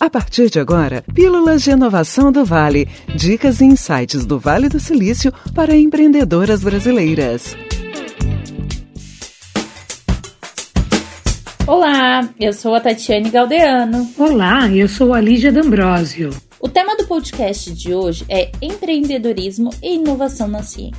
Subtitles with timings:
[0.00, 2.88] A partir de agora, Pílulas de Inovação do Vale.
[3.14, 7.54] Dicas e insights do Vale do Silício para empreendedoras brasileiras.
[11.66, 14.10] Olá, eu sou a Tatiane Galdeano.
[14.16, 16.30] Olá, eu sou a Lígia D'Ambrosio.
[16.58, 20.96] O tema do podcast de hoje é empreendedorismo e inovação na ciência.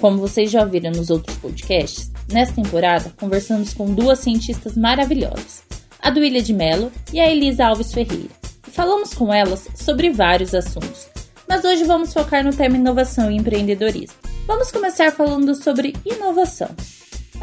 [0.00, 5.62] Como vocês já ouviram nos outros podcasts, nesta temporada conversamos com duas cientistas maravilhosas,
[6.00, 8.39] a Duília de Mello e a Elisa Alves Ferreira
[8.70, 11.08] falamos com elas sobre vários assuntos.
[11.48, 14.16] Mas hoje vamos focar no tema inovação e empreendedorismo.
[14.46, 16.70] Vamos começar falando sobre inovação.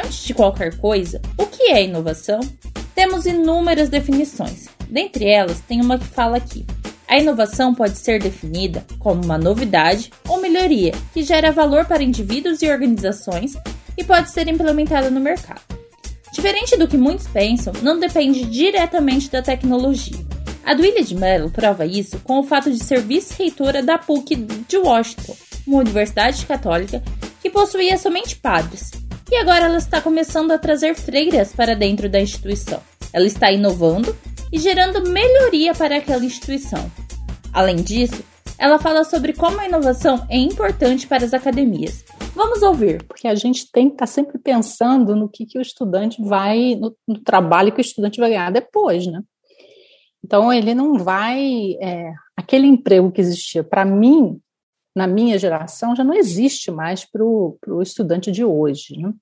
[0.02, 2.40] Antes de qualquer coisa, o que é inovação?
[2.96, 4.68] Temos inúmeras definições.
[4.90, 6.66] Dentre elas, tem uma que fala aqui:
[7.08, 12.62] a inovação pode ser definida como uma novidade ou melhoria que gera valor para indivíduos
[12.62, 13.56] e organizações
[13.98, 15.62] e pode ser implementada no mercado.
[16.34, 20.27] Diferente do que muitos pensam, não depende diretamente da tecnologia.
[20.68, 24.76] A Duília de Mello prova isso com o fato de ser vice-reitora da PUC de
[24.76, 25.34] Washington,
[25.66, 27.02] uma universidade católica
[27.42, 28.92] que possuía somente padres.
[29.32, 32.82] E agora ela está começando a trazer freiras para dentro da instituição.
[33.14, 34.14] Ela está inovando
[34.52, 36.92] e gerando melhoria para aquela instituição.
[37.54, 38.22] Além disso,
[38.60, 42.04] ela fala sobre como a inovação é importante para as academias.
[42.36, 43.06] Vamos ouvir.
[43.06, 46.94] Porque a gente tem que estar sempre pensando no que, que o estudante vai, no,
[47.08, 49.22] no trabalho que o estudante vai ganhar depois, né?
[50.28, 51.78] Então, ele não vai.
[51.82, 54.42] É, aquele emprego que existia para mim,
[54.94, 58.98] na minha geração, já não existe mais para o estudante de hoje.
[58.98, 59.14] Né?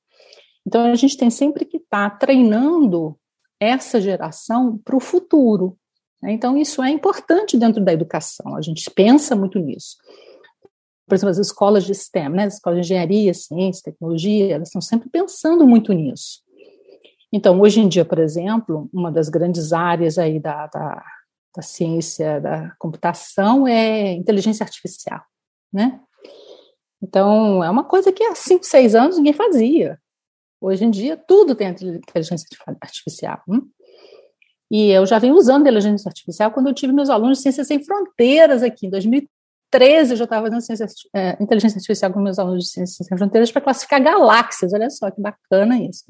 [0.66, 3.16] Então, a gente tem sempre que estar tá treinando
[3.60, 5.78] essa geração para o futuro.
[6.24, 6.32] Né?
[6.32, 9.98] Então, isso é importante dentro da educação, a gente pensa muito nisso.
[11.08, 14.82] Por exemplo, as escolas de STEM, né, as escolas de engenharia, ciência, tecnologia, elas estão
[14.82, 16.42] sempre pensando muito nisso.
[17.36, 21.04] Então, hoje em dia, por exemplo, uma das grandes áreas aí da, da,
[21.54, 25.22] da ciência da computação é inteligência artificial,
[25.72, 26.00] né?
[27.04, 30.00] Então, é uma coisa que há cinco, seis anos ninguém fazia.
[30.62, 32.48] Hoje em dia, tudo tem inteligência
[32.80, 33.42] artificial.
[33.50, 33.68] Hum?
[34.72, 37.84] E eu já venho usando inteligência artificial quando eu tive meus alunos de Ciências Sem
[37.84, 42.64] Fronteiras aqui, em 2013, eu já estava fazendo ciência, é, inteligência artificial com meus alunos
[42.64, 44.72] de Ciências Sem Fronteiras para classificar galáxias.
[44.72, 46.06] Olha só que bacana isso.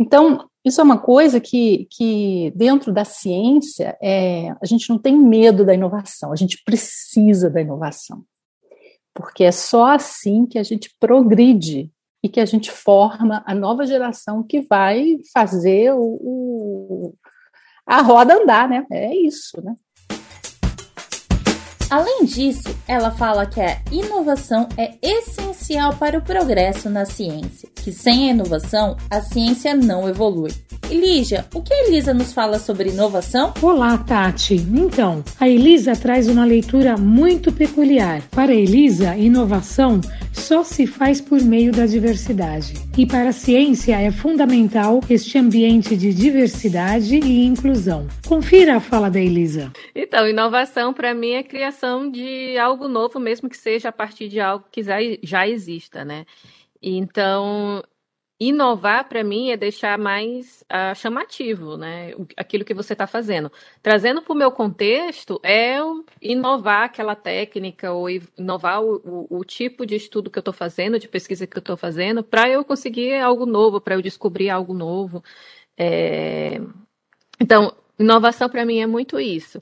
[0.00, 5.14] Então, isso é uma coisa que, que dentro da ciência, é, a gente não tem
[5.14, 8.24] medo da inovação, a gente precisa da inovação.
[9.12, 11.90] Porque é só assim que a gente progride
[12.22, 17.14] e que a gente forma a nova geração que vai fazer o, o
[17.86, 18.86] a roda andar, né?
[18.90, 19.74] É isso, né?
[21.90, 27.92] Além disso, ela fala que a inovação é essencial para o progresso na ciência, que
[27.92, 30.50] sem a inovação a ciência não evolui.
[30.90, 33.54] Elisa, o que a Elisa nos fala sobre inovação?
[33.62, 34.56] Olá, Tati.
[34.56, 38.22] Então, a Elisa traz uma leitura muito peculiar.
[38.30, 40.00] Para a Elisa, inovação
[40.32, 42.74] só se faz por meio da diversidade.
[42.98, 48.08] E para a ciência é fundamental este ambiente de diversidade e inclusão.
[48.26, 49.72] Confira a fala da Elisa.
[49.94, 54.40] Então, inovação para mim é criação de algo novo, mesmo que seja a partir de
[54.40, 54.82] algo que
[55.22, 56.24] já exista, né?
[56.82, 57.82] Então,
[58.40, 62.12] inovar para mim é deixar mais uh, chamativo, né?
[62.36, 63.52] Aquilo que você está fazendo.
[63.82, 65.76] Trazendo para o meu contexto é
[66.22, 70.98] inovar aquela técnica ou inovar o, o, o tipo de estudo que eu estou fazendo,
[70.98, 74.72] de pesquisa que eu estou fazendo, para eu conseguir algo novo, para eu descobrir algo
[74.72, 75.22] novo.
[75.76, 76.60] É...
[77.38, 79.58] Então, inovação para mim é muito isso.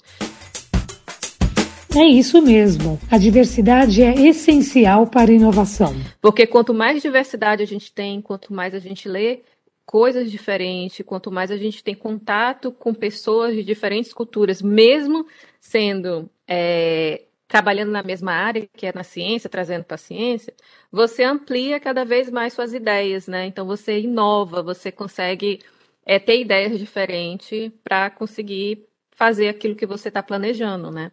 [1.97, 2.99] É isso mesmo.
[3.11, 5.95] A diversidade é essencial para a inovação.
[6.21, 9.41] Porque quanto mais diversidade a gente tem, quanto mais a gente lê
[9.87, 15.27] coisas diferentes, quanto mais a gente tem contato com pessoas de diferentes culturas, mesmo
[15.61, 20.53] sendo é, trabalhando na mesma área, que é na ciência, trazendo para a ciência,
[20.93, 23.47] você amplia cada vez mais suas ideias, né?
[23.47, 25.61] Então você inova, você consegue
[26.05, 31.11] é, ter ideias diferentes para conseguir fazer aquilo que você está planejando, né?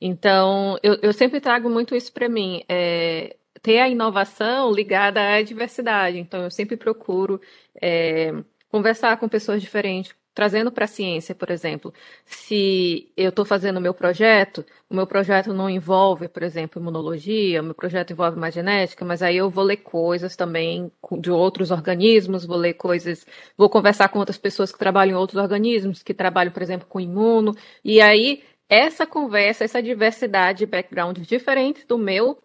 [0.00, 2.62] Então, eu, eu sempre trago muito isso para mim.
[2.68, 6.18] É, ter a inovação ligada à diversidade.
[6.18, 7.40] Então, eu sempre procuro
[7.80, 8.32] é,
[8.70, 11.92] conversar com pessoas diferentes, trazendo para a ciência, por exemplo.
[12.24, 17.60] Se eu estou fazendo o meu projeto, o meu projeto não envolve, por exemplo, imunologia,
[17.60, 21.70] o meu projeto envolve mais genética, mas aí eu vou ler coisas também de outros
[21.70, 23.26] organismos, vou ler coisas,
[23.56, 27.00] vou conversar com outras pessoas que trabalham em outros organismos, que trabalham, por exemplo, com
[27.00, 27.54] imuno,
[27.84, 32.38] e aí essa conversa, essa diversidade de backgrounds diferentes do meu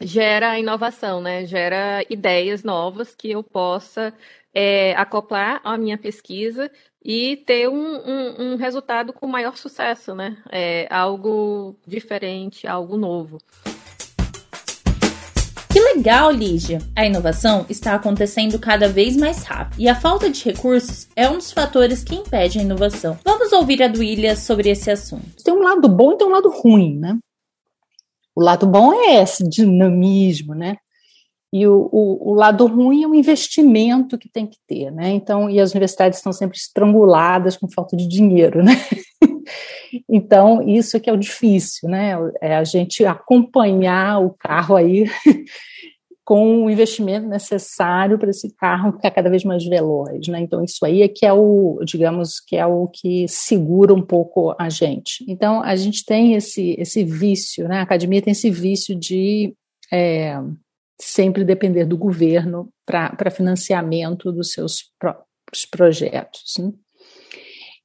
[0.00, 1.44] gera inovação, né?
[1.44, 4.14] Gera ideias novas que eu possa
[4.54, 6.70] é, acoplar à minha pesquisa
[7.04, 10.42] e ter um, um, um resultado com maior sucesso, né?
[10.50, 13.38] É algo diferente, algo novo.
[15.94, 16.78] Legal, Lígia!
[16.96, 21.36] A inovação está acontecendo cada vez mais rápido e a falta de recursos é um
[21.36, 23.18] dos fatores que impede a inovação.
[23.22, 25.44] Vamos ouvir a Duília sobre esse assunto.
[25.44, 27.18] Tem um lado bom e tem um lado ruim, né?
[28.34, 30.78] O lado bom é esse dinamismo, né?
[31.52, 35.10] E o, o, o, lado ruim é o investimento que tem que ter, né?
[35.10, 38.72] Então, e as universidades estão sempre estranguladas com falta de dinheiro, né?
[40.08, 42.12] então, isso que é o difícil, né?
[42.40, 45.04] É a gente acompanhar o carro aí
[46.24, 50.40] com o investimento necessário para esse carro ficar cada vez mais veloz, né?
[50.40, 54.54] Então, isso aí é que é o, digamos, que é o que segura um pouco
[54.58, 55.24] a gente.
[55.28, 57.78] Então, a gente tem esse, esse vício, né?
[57.78, 59.54] A academia tem esse vício de
[59.92, 60.38] é,
[61.00, 66.54] sempre depender do governo para financiamento dos seus próprios projetos.
[66.58, 66.72] Né?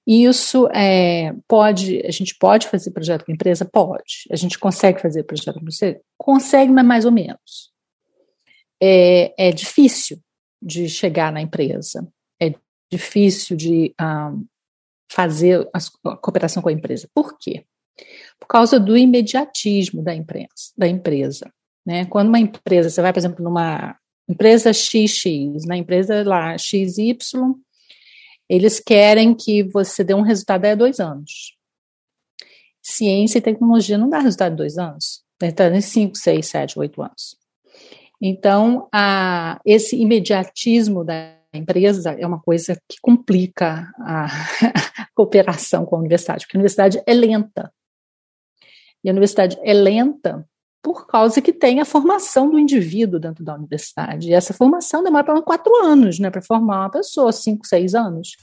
[0.07, 3.65] Isso é, pode, a gente pode fazer projeto com empresa?
[3.65, 4.25] Pode.
[4.31, 5.99] A gente consegue fazer projeto com empresa?
[6.17, 7.73] Consegue, mas mais ou menos.
[8.81, 10.17] É, é difícil
[10.61, 12.07] de chegar na empresa,
[12.41, 12.53] é
[12.89, 14.45] difícil de um,
[15.11, 17.09] fazer a cooperação com a empresa.
[17.13, 17.65] Por quê?
[18.39, 21.51] Por causa do imediatismo da, empresa, da empresa.
[21.85, 22.05] Né?
[22.05, 23.97] Quando uma empresa, você vai, por exemplo, numa
[24.29, 27.17] empresa XX, na empresa lá XY,
[28.49, 31.55] eles querem que você dê um resultado a dois anos.
[32.81, 37.01] Ciência e tecnologia não dá resultado em dois anos, está em cinco, seis, sete, oito
[37.01, 37.37] anos.
[38.21, 44.25] Então, a, esse imediatismo da empresa é uma coisa que complica a,
[45.01, 47.71] a cooperação com a universidade, porque a universidade é lenta.
[49.03, 50.47] E a universidade é lenta
[50.81, 54.29] por causa que tem a formação do indivíduo dentro da universidade.
[54.29, 58.37] E essa formação demora para quatro anos, né, para formar uma pessoa, cinco, seis anos.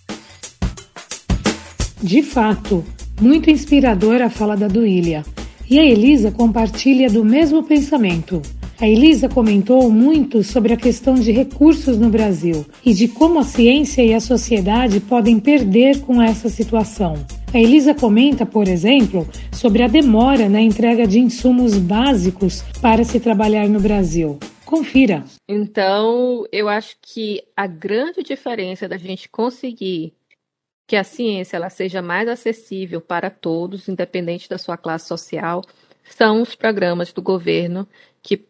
[2.03, 2.85] De fato,
[3.21, 5.25] muito inspiradora a fala da Duília.
[5.71, 8.43] E a Elisa compartilha do mesmo pensamento.
[8.81, 13.45] A Elisa comentou muito sobre a questão de recursos no Brasil e de como a
[13.45, 17.15] ciência e a sociedade podem perder com essa situação.
[17.53, 23.21] A Elisa comenta, por exemplo, sobre a demora na entrega de insumos básicos para se
[23.21, 24.39] trabalhar no Brasil.
[24.65, 25.25] Confira.
[25.49, 30.15] Então, eu acho que a grande diferença da gente conseguir
[30.87, 35.63] que a ciência ela seja mais acessível para todos, independente da sua classe social,
[36.05, 37.89] são os programas do governo
[38.23, 38.47] que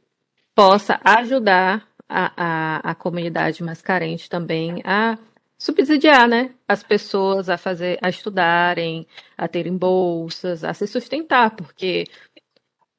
[0.54, 5.18] possa ajudar a, a, a comunidade mais carente também a
[5.64, 12.04] subsidiar, né, as pessoas a fazer, a estudarem, a terem bolsas, a se sustentar, porque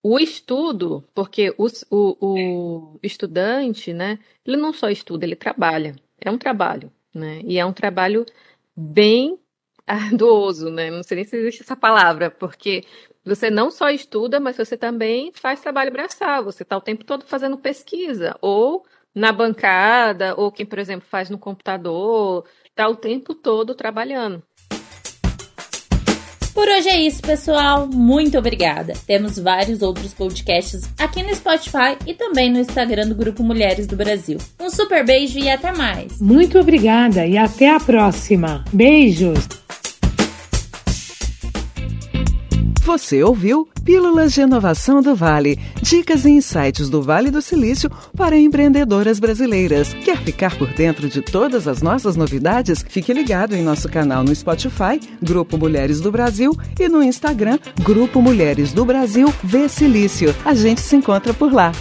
[0.01, 5.95] o estudo, porque o, o, o estudante, né, ele não só estuda, ele trabalha.
[6.19, 8.25] É um trabalho, né, e é um trabalho
[8.75, 9.39] bem
[9.85, 12.83] arduoso, né, não sei nem se existe essa palavra, porque
[13.23, 16.43] você não só estuda, mas você também faz trabalho braçal.
[16.45, 18.85] Você está o tempo todo fazendo pesquisa, ou
[19.15, 24.43] na bancada, ou quem, por exemplo, faz no computador, está o tempo todo trabalhando.
[26.53, 27.85] Por hoje é isso, pessoal.
[27.85, 28.93] Muito obrigada.
[29.05, 33.97] Temos vários outros podcasts aqui no Spotify e também no Instagram do Grupo Mulheres do
[33.97, 34.37] Brasil.
[34.59, 36.21] Um super beijo e até mais.
[36.21, 38.63] Muito obrigada e até a próxima.
[38.71, 39.49] Beijos.
[42.85, 45.59] Você ouviu Pílulas de Inovação do Vale.
[45.81, 49.91] Dicas e insights do Vale do Silício para empreendedoras brasileiras.
[50.05, 52.85] Quer ficar por dentro de todas as nossas novidades?
[52.87, 58.21] Fique ligado em nosso canal no Spotify, Grupo Mulheres do Brasil, e no Instagram, Grupo
[58.21, 60.35] Mulheres do Brasil V Silício.
[60.45, 61.71] A gente se encontra por lá.